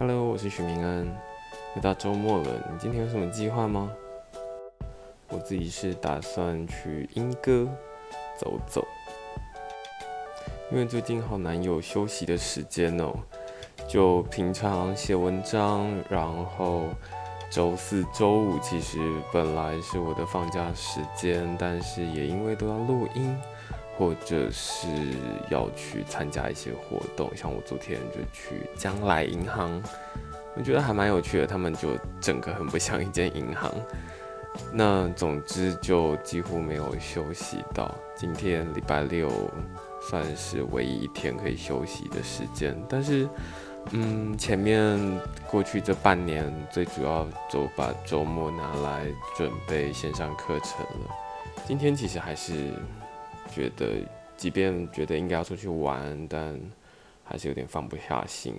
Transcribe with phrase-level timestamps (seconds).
[0.00, 1.12] Hello，我是许明恩。
[1.74, 3.90] 又到周末了，你今天有什么计划吗？
[5.28, 7.66] 我自己是打算去莺歌
[8.38, 8.86] 走走，
[10.70, 13.12] 因为最近好难有休息的时间哦。
[13.88, 16.84] 就平常写文章，然后
[17.50, 19.00] 周四周五其实
[19.32, 23.36] 本来是我的放假时间，但是也因为都要录音。
[23.98, 24.86] 或者是
[25.50, 29.82] 要去参加一些活动，像我昨天就去将来银行，
[30.54, 31.46] 我觉得还蛮有趣的。
[31.48, 31.88] 他们就
[32.20, 33.74] 整个很不像一间银行。
[34.72, 37.92] 那总之就几乎没有休息到。
[38.14, 39.28] 今天礼拜六
[40.00, 42.80] 算是唯一一天可以休息的时间。
[42.88, 43.28] 但是，
[43.90, 44.96] 嗯，前面
[45.50, 51.10] 过去这半年最主要就把周末拿来准备线上课程了。
[51.66, 52.72] 今天其实还是。
[53.48, 56.58] 觉得，即便觉得应该要出去玩，但
[57.24, 58.54] 还是有点放不下心。